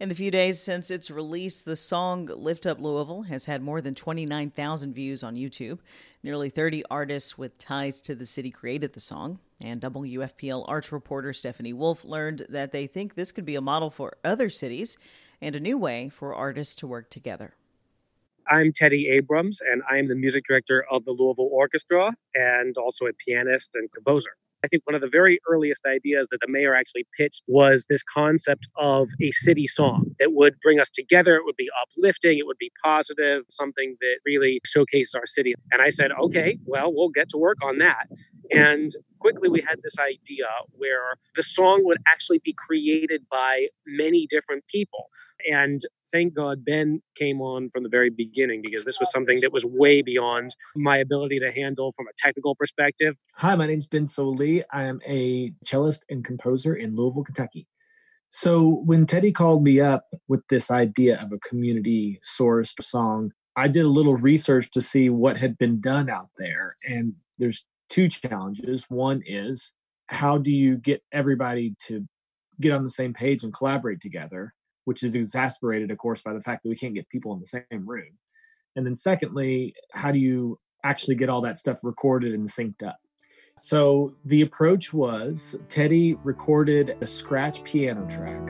[0.00, 3.80] In the few days since its release, the song Lift Up Louisville has had more
[3.80, 5.80] than 29,000 views on YouTube.
[6.22, 9.40] Nearly 30 artists with ties to the city created the song.
[9.64, 13.90] And WFPL arts reporter Stephanie Wolf learned that they think this could be a model
[13.90, 14.98] for other cities
[15.40, 17.54] and a new way for artists to work together.
[18.48, 23.06] I'm Teddy Abrams, and I am the music director of the Louisville Orchestra and also
[23.06, 24.36] a pianist and composer.
[24.64, 28.02] I think one of the very earliest ideas that the mayor actually pitched was this
[28.02, 31.36] concept of a city song that would bring us together.
[31.36, 35.54] It would be uplifting, it would be positive, something that really showcases our city.
[35.70, 38.08] And I said, okay, well, we'll get to work on that.
[38.50, 38.90] And
[39.20, 44.64] quickly we had this idea where the song would actually be created by many different
[44.68, 45.10] people.
[45.50, 45.80] And
[46.12, 49.64] thank God Ben came on from the very beginning because this was something that was
[49.64, 53.14] way beyond my ability to handle from a technical perspective.
[53.36, 54.62] Hi, my name's Ben Sollee.
[54.72, 57.66] I am a cellist and composer in Louisville, Kentucky.
[58.30, 63.68] So when Teddy called me up with this idea of a community sourced song, I
[63.68, 66.76] did a little research to see what had been done out there.
[66.86, 68.84] And there's two challenges.
[68.88, 69.72] One is
[70.08, 72.06] how do you get everybody to
[72.60, 74.54] get on the same page and collaborate together?
[74.88, 77.44] Which is exasperated, of course, by the fact that we can't get people in the
[77.44, 78.08] same room.
[78.74, 82.96] And then, secondly, how do you actually get all that stuff recorded and synced up?
[83.58, 88.40] So, the approach was Teddy recorded a scratch piano track.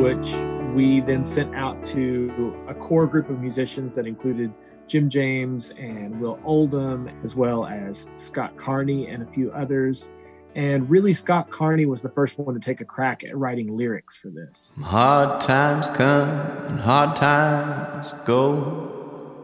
[0.00, 0.47] Which
[0.78, 4.54] we then sent out to a core group of musicians that included
[4.86, 10.08] Jim James and Will Oldham, as well as Scott Carney and a few others.
[10.54, 14.14] And really, Scott Carney was the first one to take a crack at writing lyrics
[14.14, 14.76] for this.
[14.80, 16.28] Hard times come
[16.68, 19.34] and hard times go.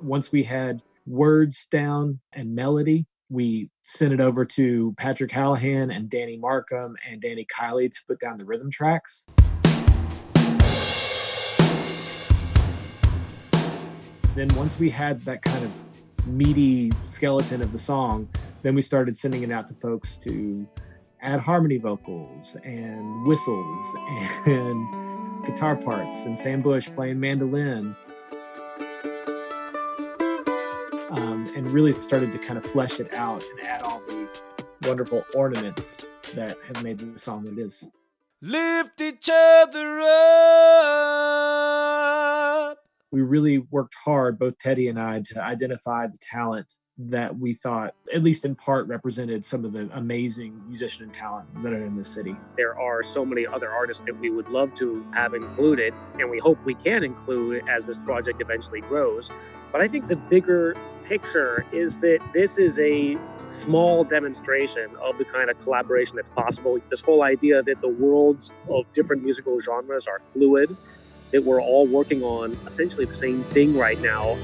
[0.00, 6.08] Once we had words down and melody, we sent it over to Patrick Hallahan and
[6.08, 9.24] Danny Markham and Danny Kiley to put down the rhythm tracks.
[14.38, 15.84] Then once we had that kind of
[16.26, 18.28] meaty skeleton of the song,
[18.62, 20.64] then we started sending it out to folks to
[21.20, 23.96] add harmony vocals and whistles
[24.46, 27.96] and guitar parts and Sam Bush playing mandolin.
[31.10, 34.28] Um, and really started to kind of flesh it out and add all the
[34.82, 36.04] wonderful ornaments
[36.34, 37.86] that have made the song what it is.
[38.40, 41.28] Lift each other up
[43.10, 47.94] we really worked hard, both Teddy and I, to identify the talent that we thought,
[48.12, 51.96] at least in part, represented some of the amazing musician and talent that are in
[51.96, 52.34] the city.
[52.56, 56.38] There are so many other artists that we would love to have included, and we
[56.38, 59.30] hope we can include as this project eventually grows.
[59.70, 63.16] But I think the bigger picture is that this is a
[63.48, 66.78] small demonstration of the kind of collaboration that's possible.
[66.90, 70.76] This whole idea that the worlds of different musical genres are fluid
[71.30, 74.36] that we're all working on essentially the same thing right now.